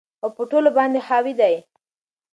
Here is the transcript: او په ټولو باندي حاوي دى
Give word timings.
او 0.23 0.29
په 0.35 0.43
ټولو 0.51 0.69
باندي 0.77 0.99
حاوي 1.07 1.33
دى 1.39 1.55